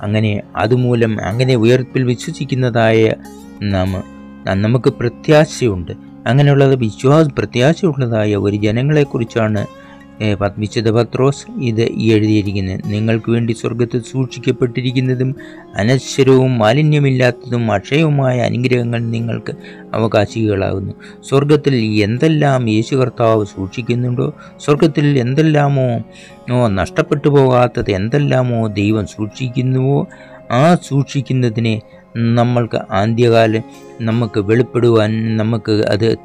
[0.00, 3.12] അങ്ങനെ അതുമൂലം അങ്ങനെ ഉയർപ്പിൽ വിശ്വസിക്കുന്നതായ
[3.62, 3.92] നാം
[4.62, 5.92] നമുക്ക് പ്രത്യാശയുണ്ട്.
[6.26, 9.66] അങ്ങനെയുള്ളത് വിശ്വാസ പ്രത്യാശയുള്ളതായ ഒരു ജനങ്ങളെക്കുറിച്ചാണ്
[10.22, 15.36] ഏഹ്, പത്- വിശുദ്ധ പത്രോസ് ഇത് എഴുതിയിരിക്കുന്നത് നിങ്ങൾക്ക് വേണ്ടി സ്വർഗത്തിൽ സൂക്ഷിക്കപ്പെട്ടിരിക്കുന്നതും
[15.76, 19.52] അനശ്വരവും മാലിന്യമില്ലാത്തതും അക്ഷയവുമായ അനുഗ്രഹങ്ങൾ നിങ്ങൾക്ക്
[19.94, 20.92] അവകാശികളാകുന്നു.
[21.28, 24.34] സ്വർഗത്തിൽ എന്തെല്ലാം യേശു കർത്താവ് സൂക്ഷിക്കുന്നുണ്ടോ?
[24.64, 30.06] സ്വർഗത്തിൽ എന്തെല്ലാമോ നഷ്ടപ്പെട്ടു പോകാത്തത് എന്തെല്ലാമോ ദൈവം സൂക്ഷിക്കുന്നുവോ?
[30.50, 31.82] ആ സൂക്ഷിക്കുന്നതിനെ
[32.16, 33.60] നമ്മൾക്ക് ആദ്യകാല
[34.00, 36.16] നമുക്ക് വെളിപ്പെടുവാൻ നമുക്ക് അത്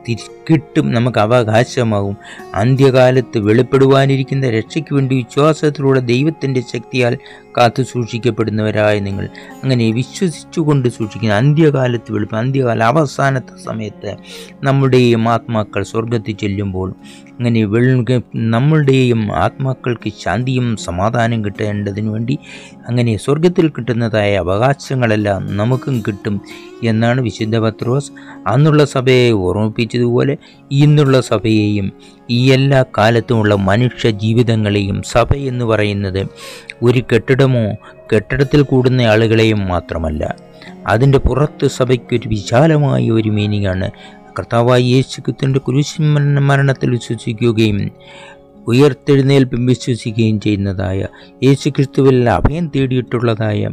[0.49, 2.15] കിട്ടും നമുക്ക് അവകാശമാകും
[2.53, 7.17] അന്ത്യകാലത്ത് വെളിപ്പെടുവാനിരിക്കുന്ന രക്ഷയ്ക്ക് വേണ്ടി വിശ്വാസത്തിലൂടെ ദൈവത്തിന്റെ ശക്തിയാൽ
[7.57, 9.29] കാത്തു സൂക്ഷിക്കപ്പെടുന്നവരായ നിങ്ങൾ.
[9.63, 14.15] അങ്ങനെ വിശ്വസിച്ചുകൊണ്ട് സൂക്ഷിക്കുന്ന അന്ത്യകാലത്ത് വെളുപ്പം അന്ത്യകാല അവസാനത്തെ സമയത്ത്
[14.63, 16.93] നമ്മുടെയും ആത്മാക്കൾ സ്വർഗത്തിൽ ചെല്ലുമ്പോൾ
[17.31, 22.39] അങ്ങനെ വെള്ള നമ്മളുടെയും ആത്മാക്കൾക്ക് ശാന്തിയും സമാധാനം കിട്ടേണ്ടതിന് വേണ്ടി
[22.87, 26.41] അങ്ങനെ സ്വർഗത്തിൽ കിട്ടുന്നതായ അവകാശങ്ങളെല്ലാം നമുക്കും കിട്ടും
[26.83, 28.11] എന്നാണ് വിശുദ്ധ പത്രോസ്
[28.47, 30.33] അന്നുള്ള സഭയെ ഓർമ്മിപ്പിച്ചതുപോലെ
[30.75, 31.87] ഇന്നുള്ള സഭയെയും
[32.29, 36.21] ഈ എല്ലാ കാലത്തുമുള്ള മനുഷ്യ ജീവിതങ്ങളെയും സഭ എന്ന് പറയുന്നത്
[36.83, 37.65] ഒരു കെട്ടിടമോ
[38.13, 40.23] കെട്ടിടത്തിൽ കൂടുന്ന ആളുകളെയും മാത്രമല്ല
[40.87, 43.89] അതിന്റെ പുറത്ത് സഭയ്ക്കൊരു വിശാലമായ ഒരു മീനിങ്ങാണ്
[44.35, 46.07] കർത്താവായ യേശു ക്രിസ്തുവിന്റെ കുരിശ്
[46.43, 47.77] മരണത്തിൽ വിശ്വസിക്കുകയും
[48.67, 50.99] ഉയർത്തെഴുന്നേൽപ്പും വിശ്വസിക്കുകയും ചെയ്യുന്നതായ
[51.43, 53.69] യേശുക്രിസ്തുവിൽ അഭയം തേടിയിട്ടുള്ളതായ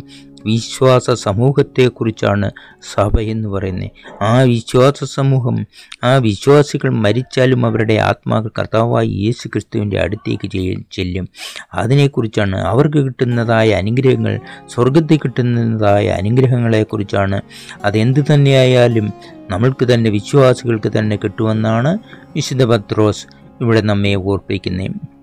[0.46, 2.50] വിശ്വാസ സമൂഹത്തെക്കുറിച്ചാണ്
[2.94, 3.90] സഭ എന്ന് പറയുന്നത്.
[4.22, 5.66] ആ വിശ്വാസ സമൂഹം
[6.04, 10.50] ആ വിശ്വാസികൾ മരിച്ചാലും അവരുടെ ആത്മാക്കൾ കർത്താവായി യേശു ക്രിസ്തുവിന്റെ അടുത്തേക്ക്
[10.92, 11.28] ചെല്ലും.
[11.74, 17.40] അതിനെക്കുറിച്ചാണ് അവർക്ക് കിട്ടുന്നതായ അനുഗ്രഹങ്ങൾ സ്വർഗത്തിൽ കിട്ടുന്നതായ അനുഗ്രഹങ്ങളെക്കുറിച്ചാണ്.
[17.84, 19.12] അതെന്ത് തന്നെയായാലും
[19.50, 21.98] നമ്മൾക്ക് തന്നെ വിശ്വാസികൾക്ക് തന്നെ കിട്ടുമെന്നാണ്
[22.36, 23.26] വിശുദ്ധ പത്രോസ്
[23.60, 25.22] ഇവിടെ നമ്മെ ഓർപ്പിക്കുന്നത്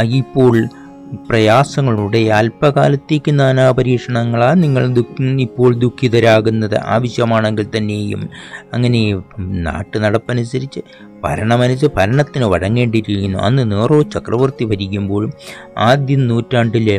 [0.00, 0.68] ഇപ്പോൾ
[1.28, 4.84] പ്രയാസങ്ങളുടെ അല്പകാലത്തേക്ക് നാനാ പരീക്ഷണങ്ങളാൽ നിങ്ങൾ
[5.40, 6.76] ഇപ്പോൾ ദുഃഖിതരാകുന്നത്.
[6.84, 8.28] ആവശ്യമാണെങ്കിൽ തന്നെയും
[8.74, 10.80] അങ്ങനെ നാട്ടു നടപ്പനുസരിച്ച്
[11.24, 13.38] ഭരണമനുസരിച്ച് ഭരണത്തിന് വഴങ്ങേണ്ടിയിരിക്കുന്നു.
[13.38, 15.32] അന്ന് നേറോ ചക്രവർത്തി ഭരിക്കുമ്പോഴും
[15.78, 16.96] ആദ്യ നൂറ്റാണ്ടിലെ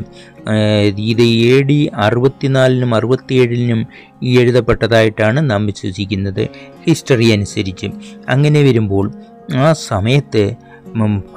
[1.12, 3.88] ഇത് എ ഡി അറുപത്തിനാലിനും അറുപത്തിയേഴിനും
[4.24, 6.48] എഴുതപ്പെട്ടതായിട്ടാണ് നാം വിശ്വസിക്കുന്നത്.
[6.88, 7.88] ഹിസ്റ്ററി അനുസരിച്ച്.
[8.30, 9.12] അങ്ങനെ വരുമ്പോൾ
[9.52, 10.52] ആ സമയത്ത്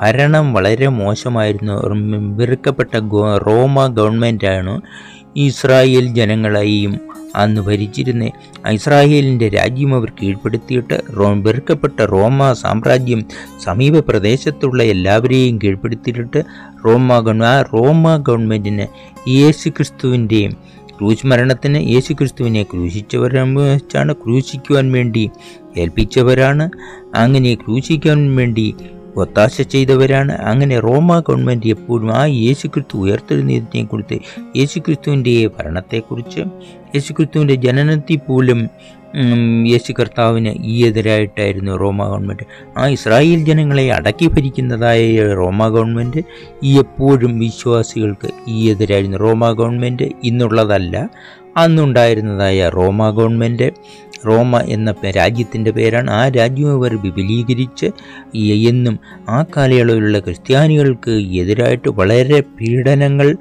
[0.03, 1.73] ഭരണം വളരെ മോശമായിരുന്നു.
[2.37, 2.95] വെറുക്കപ്പെട്ട
[3.47, 4.81] റോമ ഗവൺമെന്റാണ്
[5.37, 7.01] ഇസ്രായേൽ ജനങ്ങളെയും
[7.37, 8.33] അന്ന് ഭരിച്ചിരുന്നത്
[8.71, 13.25] ഇസ്രായേലിന്റെ രാജ്യം അവർ കീഴ്പ്പെടുത്തിയിട്ട് റോ വെറുക്കപ്പെട്ട റോമ സാമ്രാജ്യം
[13.65, 16.45] സമീപ പ്രദേശത്തുള്ള എല്ലാവരെയും കീഴ്പ്പെടുത്തിയിട്ട്
[16.85, 18.87] റോമ ഗവൺ ആ റോമ ഗവൺമെന്റിന്
[19.29, 20.57] യേശു ക്രിസ്തുവിന്റെയും
[20.99, 25.31] ക്രൂശ് മരണത്തിന് യേശു ക്രിസ്തുവിനെ ക്രൂശിച്ചവരാണ് ക്രൂശിക്കുവാൻ വേണ്ടി
[25.77, 26.71] ഏൽപ്പിച്ചവരാണ്.
[27.15, 28.75] അങ്ങനെ ക്രൂശിക്കാൻ വേണ്ടി
[29.17, 30.33] ഒത്താശ ചെയ്തവരാണ്.
[30.33, 34.19] അങ്ങനെ റോമ ഗവൺമെന്റ് എപ്പോഴും ആ യേശുക്രിസ്തു ഉയർത്തെഴുന്നതിനെ കുറിച്ച്
[34.57, 36.41] യേശുക്രിസ്തുവിന്റെ ഭരണത്തെക്കുറിച്ച്
[36.95, 38.61] യേശുക്രിസ്തുവിന്റെ ജനനത്തിൽ പോലും
[39.65, 42.45] യേശു കർത്താവിന് ഈ എതിരായിട്ടായിരുന്നു റോമ ഗവൺമെന്റ്
[42.79, 46.23] ആ ഇസ്രായേൽ ജനങ്ങളെ അടക്കി ഭരിക്കുന്നതായ റോമ ഗവൺമെന്റ്
[46.63, 51.11] ഈ എപ്പോഴും വിശ്വാസികൾക്ക് ഈ എതിരായിരുന്നു റോമ ഗവൺമെന്റ് ഇന്നുള്ളതല്ല
[51.57, 53.69] അന്നുണ്ടായിരുന്നതായ റോമ ഗവൺമെന്റ്
[54.27, 56.11] റോമ എന്ന രാജ്യത്തിന്റെ പേരാണ്.
[56.11, 57.89] ആ രാജ്യം അവർ വിപുലീകരിച്ച്
[58.69, 63.37] എന്നും ആ കാലയളവിലുള്ള ക്രിസ്ത്യാനികൾക്ക് എതിരായിട്ട് വളരെ പീഡനങ്ങൾ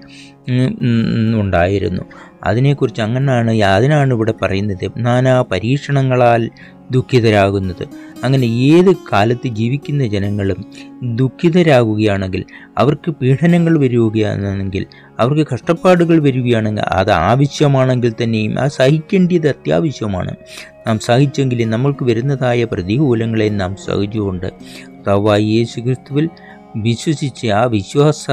[1.39, 2.03] ഉണ്ടായിരുന്നു.
[2.43, 6.49] അതിനെക്കുറിച്ച് അങ്ങനെയാണ് അതിനാണ് ഇവിടെ പറയുന്നത് നാനാ പരീക്ഷണങ്ങളാൽ
[6.91, 7.87] ദുഃഖിതരാകുന്നത്.
[8.23, 10.65] അങ്ങനെ ഏത് കാലത്ത് ജീവിക്കുന്ന ജനങ്ങളും
[11.03, 12.45] ദുഃഖിതരാകുകയാണെങ്കിൽ
[12.77, 14.85] അവർക്ക് പീഡനങ്ങൾ വരികയാണെങ്കിൽ
[15.19, 20.35] അവർക്ക് കഷ്ടപ്പാടുകൾ വരികയാണെങ്കിൽ അത് ആവശ്യമാണെങ്കിൽ തന്നെയും ആ സഹിക്കേണ്ടത് അത്യാവശ്യമാണ്.
[20.87, 24.51] നാം സഹിച്ചെങ്കിൽ നമ്മൾക്ക് വരുന്നതായ പ്രതികൂലങ്ങളെ നാം സഹിച്ചുകൊണ്ട്
[25.07, 26.29] തവായി യേശു ക്രിസ്തുവിൽ
[26.75, 28.31] വിശ്വസിച്ച് ആ വിശ്വാസ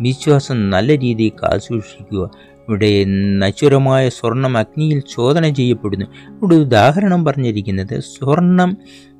[0.00, 2.30] വിശ്വാസം നല്ല രീതിയിൽ കാസൂക്ഷിക്കുക
[2.68, 3.04] ഇവിടെ
[3.38, 6.06] നശ്വരമായ സ്വർണം അഗ്നിയിൽ ചോദന ചെയ്യപ്പെടുന്നു.
[6.28, 8.76] ഇവിടെ ഉദാഹരണം പറഞ്ഞിരിക്കുന്നത് സ്വർണം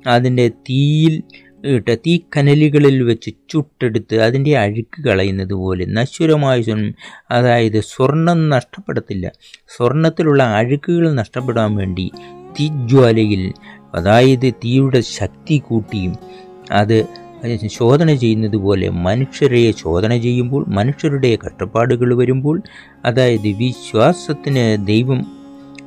[0.07, 1.23] അതിന്റെ തീയിൽ
[1.65, 6.93] തീ തീക്കനലുകളിൽ വെച്ച് ചുട്ടെടുത്ത് അതിന്റെ അഴുക്ക് കളയുന്നത് പോലെ നശ്വരമായ സ്വർണം
[7.31, 9.31] അതായത് സ്വർണം നഷ്ടപ്പെടത്തില്ല.
[9.77, 12.11] സ്വർണത്തിലുള്ള അഴുക്കുകൾ നഷ്ടപ്പെടാൻ വേണ്ടി
[12.59, 13.53] തീജ്വാലയിൽ
[13.95, 16.15] അതായത് തീയുടെ ശക്തി കൂട്ടിയും
[16.71, 17.05] അത്
[17.67, 22.61] ശോധന ചെയ്യുന്നത് പോലെ മനുഷ്യരെ ശോധന ചെയ്യുമ്പോൾ മനുഷ്യരുടെ കഷ്ടപ്പാടുകൾ വരുമ്പോൾ
[23.05, 25.25] അതായത് വിശ്വാസത്തിന് ദൈവം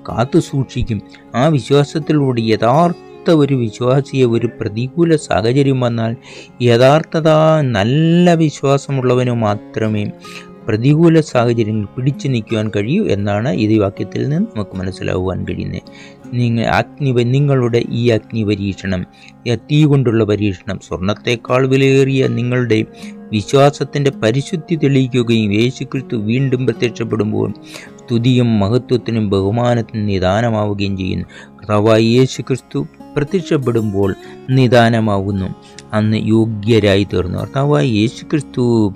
[0.08, 1.00] കാത്തു സൂക്ഷിക്കും.
[1.34, 6.16] ആ വിശ്വാസത്തിലൂടെ യഥാർത്ഥ ഒരു വിശ്വാസിയെ ഒരു പ്രതികൂല സാഹചര്യം വന്നാൽ
[6.62, 7.28] യഥാർത്ഥത
[7.60, 10.10] നല്ല വിശ്വാസമുള്ളവന് മാത്രമേ
[10.68, 15.82] പ്രതികൂല സാഹചര്യങ്ങൾ പിടിച്ചു നിൽക്കുവാൻ കഴിയൂ എന്നാണ് ഈ വാക്യത്തിൽ നിന്ന് നമുക്ക് മനസ്സിലാവുവാൻ കഴിയുന്നത്.
[16.34, 19.06] നിങ്ങൾ അഗ്നി നിങ്ങളുടെ ഈ അഗ്നി പരീക്ഷണം
[19.54, 22.84] തീ കൊണ്ടുള്ള പരീക്ഷണം സ്വർണത്തെക്കാൾ വിലയേറിയ നിങ്ങളുടെ
[23.32, 27.54] വിശ്വാസത്തിന്റെ പരിശുദ്ധി തെളിയിക്കുകയും യേശുക്രിസ്തു വീണ്ടും പ്രത്യക്ഷപ്പെടുമ്പോൾ
[27.98, 31.26] സ്തുതിയും മഹത്വത്തിനും ബഹുമാനത്തിനും നിദാനമാവുകയും ചെയ്യുന്നു.
[31.56, 34.14] കർത്താവായ യേശുക്രിസ്തു പ്രത്യക്ഷപ്പെടുമ്പോൾ
[34.50, 35.54] നിദാനമാവുന്നു.
[35.92, 37.38] അന്ന് യോഗ്യരായി തീർന്നു.
[37.38, 38.94] കർത്താവായ യേശു ക്രിസ്തു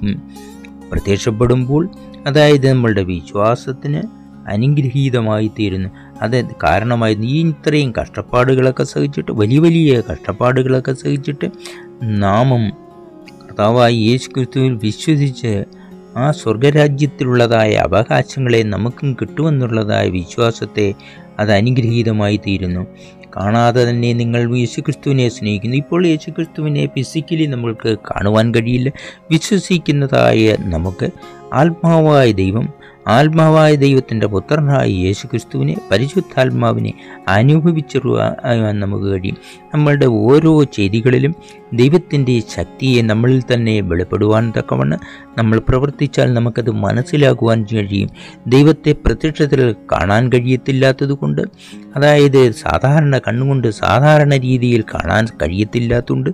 [0.93, 1.91] പ്രത്യക്ഷപ്പെടുമ്പോൾ
[2.27, 4.03] അതായത് നമ്മളുടെ വിശ്വാസത്തിന്
[4.49, 5.89] അനുഗ്രഹീതമായി തീരുന്നു
[6.23, 11.51] അത് കാരണമായി നീ ഇത്രയും കഷ്ടപ്പാടുകളൊക്കെ സഹിച്ചിട്ട് വലിയ വലിയ കഷ്ടപ്പാടുകളൊക്കെ സഹിച്ചിട്ട്
[12.03, 12.69] നാമം
[13.45, 15.65] കർത്താവായി യേശു ക്രിസ്തുവിൽ വിശ്വസിച്ച്
[16.17, 20.95] ആ സ്വർഗരാജ്യത്തിലുള്ളതായ അവകാശങ്ങളെ നമുക്കും കിട്ടുമെന്നുള്ളതായ വിശ്വാസത്തെ
[21.39, 22.87] അത് അനുഗ്രഹീതമായി തീരുന്നു.
[23.37, 25.77] കാണാതെ തന്നെ നിങ്ങൾ യേശുക്രിസ്തുവിനെ സ്നേഹിക്കുന്നു.
[25.77, 28.93] ഇപ്പോൾ യേശുക്രിസ്തുവിനെ ഫിസിക്കലി നമ്മൾക്ക് കാണുവാൻ കഴിയില്ല.
[29.31, 31.11] വിശ്വസിക്കുന്നതായ നമുക്ക്
[31.55, 32.69] ആത്മാവായ ദൈവം
[33.09, 36.93] ആത്മാവായ ദൈവത്തിന്റെ പുത്രനായ യേശുക്രിസ്തുവിനെ പരിശുദ്ധാത്മാവിനെ
[37.29, 39.37] അനുഭവിച്ചറിയാൻ നമുക്ക് കഴിയും.
[39.75, 41.35] നമ്മളുടെ ഓരോ ചെയ്തികളിലും
[41.75, 44.99] ദൈവത്തിന്റെ ശക്തിയെ നമ്മളിൽ തന്നെ വെളിപ്പെടുവാൻ തക്കവണ്ണം
[45.39, 48.09] നമ്മൾ പ്രവർത്തിച്ചാൽ നമുക്കത് മനസ്സിലാക്കുവാൻ കഴിയും.
[48.47, 51.43] ദൈവത്തെ പ്രത്യക്ഷത്തിൽ കാണാൻ കഴിയത്തില്ലാത്തതുകൊണ്ട്
[51.97, 56.31] അതായത് സാധാരണ കണ്ണുകൊണ്ട് സാധാരണ രീതിയിൽ കാണാൻ കഴിയത്തില്ലാത്തതുകൊണ്ട്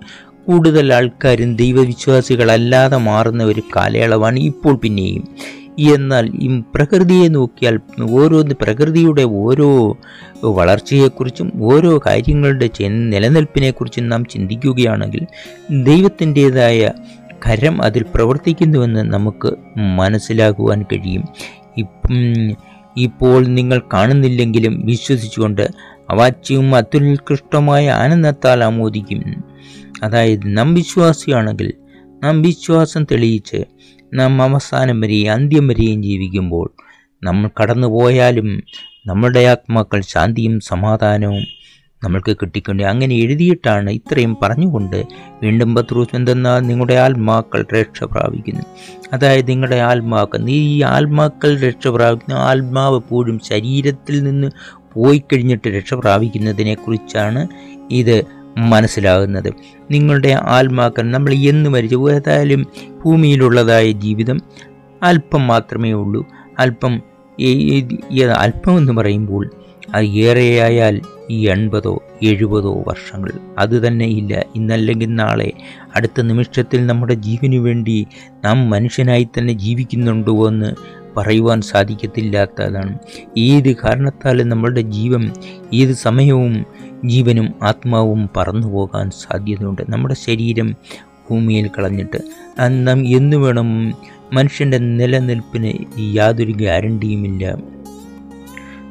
[0.47, 5.29] കൂടുതൽ ആൾക്കാരും ദൈവവിശ്വാസികളല്ലാതെ മാറുന്ന ഒരു കാലയളവാണ് ഇപ്പോൾ പിന്നെയും.
[5.79, 7.81] എന്നാൽ ഈ പ്രകൃതിയെ നോക്കിയാൽ
[8.11, 9.99] ഓരോ പ്രകൃതിയുടെ ഓരോ
[10.45, 15.27] വളർച്ചയെക്കുറിച്ചും ഓരോ കാര്യങ്ങളുടെ ചെ- നിലനിൽപ്പിനെക്കുറിച്ചും നാം ചിന്തിക്കുകയാണെങ്കിൽ
[15.85, 16.91] ദൈവത്തിന്റെതായ
[17.49, 21.25] കരം അതിൽ പ്രവർത്തിക്കുന്നുവെന്ന് നമുക്ക് മനസ്സിലാകുവാൻ കഴിയും.
[21.77, 22.51] ഇപ്പം
[22.97, 25.63] ഇപ്പോൾ നിങ്ങൾ കാണുന്നില്ലെങ്കിലും വിശ്വസിച്ചുകൊണ്ട്
[26.11, 29.45] അവാച്യവും അത്യുത്കൃഷ്ടമായ ആനന്ദത്താൽ ആമോദിക്കും.
[30.03, 31.73] അതായത് നാം വിശ്വാസിയാണെങ്കിൽ
[32.23, 33.65] നാം വിശ്വാസം തെളിയിച്ച്
[34.15, 36.71] നാം അവസാനം വരെയും അന്ത്യം വരെയും ജീവിക്കുമ്പോൾ
[37.25, 38.63] നമ്മൾ കടന്നുപോയാലും
[39.07, 41.43] നമ്മുടെ ആത്മാക്കൾ ശാന്തിയും സമാധാനവും
[42.05, 45.05] നമ്മൾക്ക് കിട്ടിക്കൊണ്ട് അങ്ങനെ എഴുതിയിട്ടാണ് ഇത്രയും പറഞ്ഞുകൊണ്ട്
[45.43, 48.63] വീണ്ടും പത്രോസ് എന്തെന്നാൽ നിങ്ങളുടെ ആത്മാക്കൾ രക്ഷ പ്രാപിക്കുന്നു.
[49.13, 54.51] അതായത് നിങ്ങളുടെ ആത്മാക്കൾ നീ ഈ ആത്മാക്കൾ രക്ഷ പ്രാപിക്കുന്ന ആത്മാവ് എപ്പോഴും ശരീരത്തിൽ നിന്ന്
[54.93, 57.49] പോയി കഴിഞ്ഞിട്ട് രക്ഷ പ്രാപിക്കുന്നതിനെക്കുറിച്ചാണ്
[57.91, 59.53] ഇത് മനസ്സിലാകുന്നത്.
[59.91, 62.13] നിങ്ങളുടെ ആത്മാക്കൾ നമ്മൾ എന്ന് മരിച്ചു.
[62.13, 62.67] ഏതായാലും
[63.05, 64.41] ഭൂമിയിലുള്ളതായ ജീവിതം
[65.03, 66.27] അല്പം മാത്രമേ ഉള്ളൂ.
[66.59, 67.03] അല്പം
[68.39, 69.51] അല്പം എന്ന് പറയുമ്പോൾ
[69.95, 73.33] അത് ഏറെയായാൽ ഈ എൺപതോ എഴുപതോ വർഷങ്ങൾ.
[73.59, 74.45] അത് തന്നെ ഇല്ല.
[74.57, 75.53] ഇന്നല്ലെങ്കിൽ നാളെ
[75.97, 78.07] അടുത്ത നിമിഷത്തിൽ നമ്മുടെ ജീവന് വേണ്ടി
[78.45, 80.75] നാം മനുഷ്യനായി തന്നെ ജീവിക്കുന്നുണ്ടോ എന്ന്
[81.17, 82.99] പറയുവാൻ സാധിക്കത്തില്ലാത്തതാണ്.
[83.39, 85.33] ഏത് കാരണത്താലും നമ്മളുടെ ജീവൻ
[85.75, 86.67] ഏത് സമയവും
[87.05, 89.83] ജീവനും ആത്മാവും പറന്നു പോകാൻ സാധ്യതയുണ്ട്.
[89.89, 90.75] നമ്മുടെ ശരീരം
[91.31, 92.19] ഭൂമിയിൽ കളഞ്ഞിട്ട്.
[92.69, 93.93] നാം എന്നു വേണം
[94.33, 95.73] മനുഷ്യന്റെ നിലനിൽപ്പിന്
[96.17, 97.59] യാതൊരു ഗ്യാരണ്ടിയുമില്ല.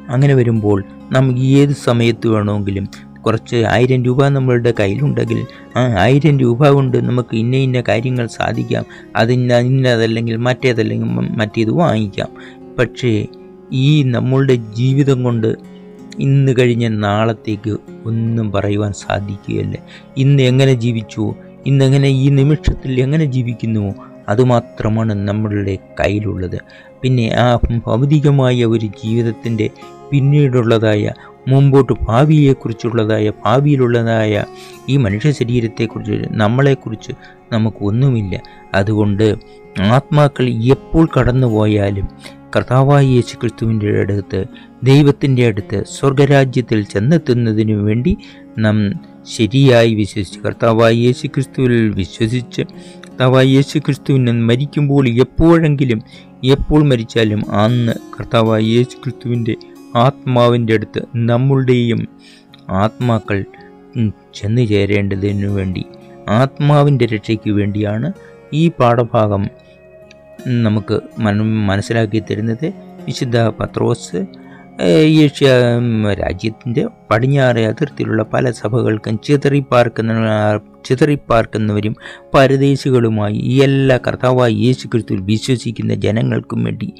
[0.08, 2.88] അങ്ങനെ വരുമ്പോൾ നമുക്ക് ഏത് സമയത്ത് വേണമെങ്കിലും
[3.26, 5.46] കുറച്ച് ആയിരം രൂപ നമ്മളുടെ കയ്യിലുണ്ടെങ്കിൽ
[5.76, 8.84] ആ ആയിരം രൂപ കൊണ്ട് നമുക്ക് ഇന്ന ഇന്ന കാര്യങ്ങൾ സാധിക്കാം.
[9.16, 12.28] അതിന്ന ഇന്നതല്ലെങ്കിൽ മറ്റേതല്ലെങ്കിൽ മറ്റേത് വാങ്ങിക്കാം.
[12.78, 13.26] പക്ഷേ
[13.72, 15.54] ഈ നമ്മളുടെ ജീവിതം കൊണ്ട്
[16.20, 19.76] ഇന്ന് കഴിഞ്ഞ നാളത്തേക്ക് ഒന്നും പറയുവാൻ സാധിക്കുകയല്ല.
[20.16, 21.34] ഇന്ന് എങ്ങനെ ജീവിച്ചു?
[21.66, 23.94] ഇന്നെങ്ങനെ ഈ നിമിഷത്തിൽ എങ്ങനെ ജീവിക്കുന്നുവോ
[24.28, 26.58] അതുമാത്രമാണ് നമ്മളുടെ കയ്യിലുള്ളത്.
[27.02, 29.70] പിന്നെ ആ ഭൗതികമായ ഒരു ജീവിതത്തിന്റെ
[30.10, 31.12] പിന്നീടുള്ളതായ
[31.48, 34.44] മുമ്പോട്ട് ഭാവിയെക്കുറിച്ചുള്ളതായ ഭാവിയിലുള്ളതായ
[34.88, 37.12] ഈ മനുഷ്യ ശരീരത്തെക്കുറിച്ച് നമ്മളെക്കുറിച്ച്
[37.52, 38.40] നമുക്കൊന്നുമില്ല
[38.74, 39.34] അതുകൊണ്ട്
[39.80, 42.08] ആത്മാക്കൾ എപ്പോൾ കടന്നുപോയാലും
[42.54, 44.40] കർത്താവായ യേശു ക്രിസ്തുവിന്റെ അടുത്ത്
[44.82, 48.12] ദൈവത്തിന്റെ അടുത്ത് സ്വർഗരാജ്യത്തിൽ ചെന്നെത്തുന്നതിനു വേണ്ടി
[48.58, 48.76] നാം
[49.26, 52.62] ശരിയായി വിശ്വസിച്ച് കർത്താവായ യേശു ക്രിസ്തുവിൽ വിശ്വസിച്ച്
[53.04, 56.00] കർത്താവായ യേശു ക്രിസ്തുവിനെ മരിക്കുമ്പോൾ എപ്പോഴെങ്കിലും
[56.44, 59.54] എപ്പോൾ മരിച്ചാലും അന്ന് കർത്താവായ യേശു ക്രിസ്തുവിന്റെ
[59.96, 62.02] ആത്മാവിന്റെ അടുത്ത് നമ്മളുടെയും
[62.82, 63.38] ആത്മാക്കൾ
[64.34, 65.82] ചെന്നു ചേരേണ്ടതിനു വേണ്ടി
[66.32, 68.08] ആത്മാവിന്റെ രക്ഷയ്ക്ക് വേണ്ടിയാണ്
[68.52, 69.42] ഈ പാഠഭാഗം
[70.46, 71.00] നമുക്ക്
[71.46, 72.66] മനസ്സിലാക്കി തരുന്നത്
[73.04, 74.26] വിശുദ്ധ പത്രോസ്
[74.82, 75.48] ഏഷ്യ
[76.12, 80.12] രാജ്യത്തിന്റെ പടിഞ്ഞാറ് അതിർത്തിയിലുള്ള പല സഭകൾക്കും ചിതറിപ്പാർക്കുന്ന
[80.86, 81.96] ചിതറിപ്പാർക്കുന്നവരും
[82.34, 86.92] പരദേശികളുമായി ഈ എല്ലാ കർത്താവായ യേശു ക്രിസ്തുവിൽ വിശ്വസിക്കുന്ന ജനങ്ങൾക്കും വേണ്ടി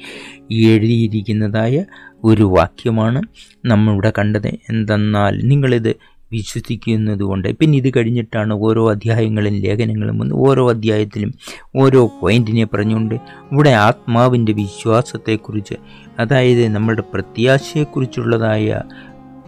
[0.51, 1.85] എഴുതിയിരിക്കുന്നതായ
[2.23, 3.21] ഒരു വാക്യമാണ്
[3.65, 4.47] നമ്മളിവിടെ കണ്ടത്.
[4.47, 5.95] എന്തെന്നാൽ നിങ്ങളിത്
[6.31, 11.31] വിശ്വസിക്കുന്നത് കൊണ്ട് പിന്നെ ഇത് കഴിഞ്ഞിട്ടാണ് ഓരോ അധ്യായങ്ങളും ലേഖനങ്ങളും വന്ന് ഓരോ അധ്യായത്തിലും
[11.75, 13.15] ഓരോ പോയിന്റിനെ പറഞ്ഞുകൊണ്ട്
[13.51, 15.77] ഇവിടെ ആത്മാവിന്റെ വിശ്വാസത്തെക്കുറിച്ച്
[16.19, 18.81] അതായത് നമ്മുടെ പ്രത്യാശയെക്കുറിച്ചുള്ളതായ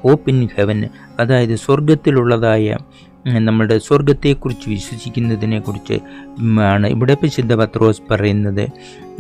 [0.02, 0.80] ഹോപ്പ് ഇൻ ഹെവൻ
[1.20, 2.78] അതായത് സ്വർഗത്തിലുള്ളതായ
[3.26, 8.70] നമ്മുടെ സ്വർഗത്തെക്കുറിച്ച് വിശ്വസിക്കുന്നതിനെക്കുറിച്ച് കുറിച്ച് ആണ് ഇവിടെ വിശുദ്ധ പത്രോസ് പറയുന്നത്.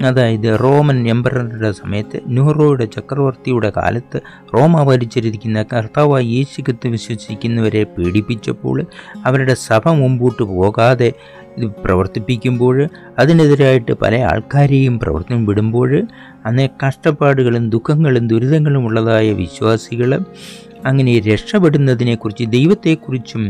[0.01, 4.21] അതായത് റോമൻ എംപററുടെ സമയത്ത് ന്യൂറോയുടെ ചക്രവർത്തിയുടെ കാലത്ത്
[4.53, 8.85] റോമ ഭരിച്ചിരിക്കുന്ന കർത്താവായി യേശുക്കത്ത് വിശ്വസിക്കുന്നവരെ പീഡിപ്പിച്ചപ്പോൾ
[9.25, 11.13] അവരുടെ സഭ മുമ്പോട്ട് പോകാതെ
[11.57, 12.87] ഇത് പ്രവർത്തിപ്പിക്കുമ്പോൾ
[13.19, 16.01] അതിനെതിരായിട്ട് പല ആൾക്കാരെയും പ്രവർത്തനം വിടുമ്പോൾ
[16.45, 20.19] അന്നേ കഷ്ടപ്പാടുകളും ദുഃഖങ്ങളും ദുരിതങ്ങളും ഉള്ളതായ വിശ്വാസികൾ
[20.85, 23.43] അങ്ങനെ രക്ഷപ്പെടുന്നതിനെക്കുറിച്ച് ദൈവത്തെക്കുറിച്ചും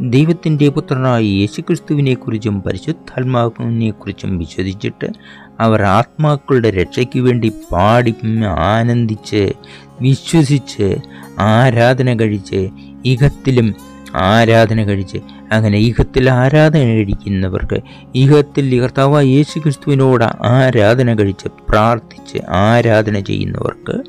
[0.00, 5.08] ദൈവത്തിന്റെ പുത്രനായ യേശുക്രിസ്തുവിനെക്കുറിച്ചും പരിശുദ്ധാത്മാവിനെക്കുറിച്ചും വിശ്വസിച്ചിട്ട്
[5.60, 8.14] അവർ ആത്മാക്കളുടെ രക്ഷയ്ക്ക് വേണ്ടി പാടി
[8.46, 9.54] ആനന്ദിച്ച്
[10.00, 10.88] വിശ്വസിച്ച്
[11.40, 12.70] ആരാധന കഴിച്ച്
[13.04, 13.74] ഇഹത്തിലും
[14.16, 15.18] ആരാധന കഴിച്ച്
[15.52, 17.80] അങ്ങനെ ഈഹത്തിൽ ആരാധന കഴിക്കുന്നവർക്ക്
[18.16, 24.02] ഈഹത്തിൽ കർത്താവ് യേശു ക്രിസ്തുവിനോട് ആരാധന കഴിച്ച് പ്രാർത്ഥിച്ച് ആരാധന ചെയ്യുന്നവർക്ക്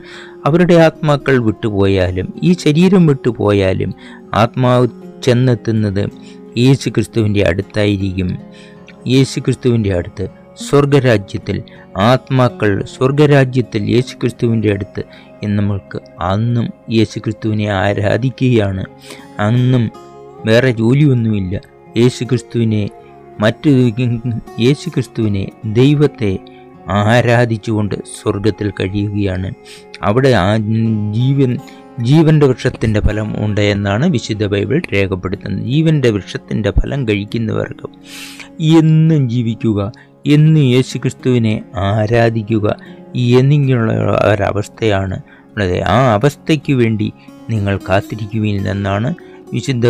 [0.46, 3.94] അവരുടെ ആത്മാക്കൾ വിട്ടുപോയാലും ഈ ശരീരം വിട്ടുപോയാലും
[4.34, 4.88] ആത്മാവ്
[5.24, 6.10] ചെന്നെത്തുന്നത്
[6.58, 8.40] യേശു ക്രിസ്തുവിന്റെ അടുത്തായിരിക്കും.
[9.08, 11.64] യേശു ക്രിസ്തുവിന്റെ അടുത്ത് സ്വർഗരാജ്യത്തിൽ
[11.98, 15.04] ആത്മാക്കൾ സ്വർഗരാജ്യത്തിൽ യേശുക്രിസ്തുവിന്റെ അടുത്ത്
[15.46, 18.84] നമ്മൾക്ക് അന്നും യേശുക്രിസ്തുവിനെ ആരാധിക്കുകയാണ്.
[19.40, 19.92] അന്നും
[20.46, 21.62] വേറെ ജോലിയൊന്നുമില്ല.
[21.98, 22.90] യേശുക്രിസ്തുവിനെ
[23.40, 23.70] മറ്റു
[24.60, 26.38] യേശുക്രിസ്തുവിനെ ദൈവത്തെ
[26.90, 29.52] ആരാധിച്ചുകൊണ്ട് സ്വർഗത്തിൽ കഴിയുകയാണ്.
[30.04, 30.58] അവിടെ ആ
[31.12, 31.58] ജീവൻ
[32.00, 35.66] ജീവന്റെ വൃക്ഷത്തിന്റെ ഫലം ഉണ്ട് എന്നാണ് വിശുദ്ധ ബൈബിൾ രേഖപ്പെടുത്തുന്നത്.
[35.66, 37.90] ജീവന്റെ വൃക്ഷത്തിന്റെ ഫലം കഴിക്കുന്നവർക്ക്
[38.62, 39.92] എന്നും ജീവിക്കുക
[40.28, 42.78] എന്നും യേശു ക്രിസ്തുവിനെ ആരാധിക്കുക
[43.16, 45.82] എന്നിങ്ങനെയുള്ള ഒരവസ്ഥയാണ് ഉള്ളത്.
[45.82, 47.14] ആ അവസ്ഥയ്ക്ക് വേണ്ടി
[47.50, 49.16] നിങ്ങൾ കാത്തിരിക്കുവിൻ എന്നാണ്
[49.54, 49.86] വിശുദ്ധ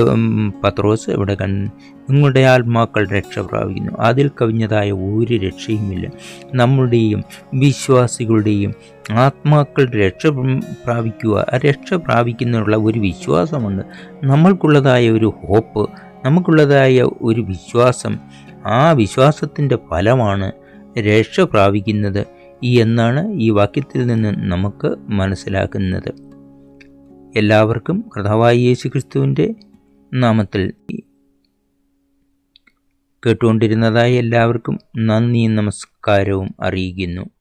[0.64, 1.70] പത്രോസ് ഇവിടെ കൺ
[2.10, 3.92] നിങ്ങളുടെ ആത്മാക്കൾ രക്ഷ പ്രാപിക്കുന്നു.
[4.00, 6.10] അതിൽ കവിഞ്ഞതായ ഒരു രക്ഷയുമില്ല.
[6.54, 8.74] നമ്മുടെയും വിശ്വാസികളുടെയും
[9.12, 10.28] ആത്മാക്കൾ രക്ഷ
[10.86, 13.84] പ്രാപിക്കുക രക്ഷ പ്രാപിക്കുന്നതിനുള്ള ഒരു വിശ്വാസമുണ്ട്.
[14.24, 15.90] നമ്മൾക്കുള്ളതായ ഒരു ഹോപ്പ്
[16.26, 18.20] നമുക്കുള്ളതായ ഒരു വിശ്വാസം
[18.68, 20.52] ആ വിശ്വാസത്തിന്റെ ഫലമാണ്
[21.00, 22.26] രക്ഷ പ്രാപിക്കുന്നത്
[22.64, 26.30] എന്നാണ് ഈ വാക്യത്തിൽ നിന്ന് നമുക്ക് മനസ്സിലാക്കുന്നത്.
[27.38, 29.56] എല്ലാവർക്കും കർത്താവായ യേശു ക്രിസ്തുവിന്റെ
[30.14, 30.74] നാമത്തിൽ
[33.26, 37.39] കേട്ടുകൊണ്ടിരുന്നതായി എല്ലാവർക്കും നന്ദിയും നമസ്കാരവും അറിയിക്കുന്നു.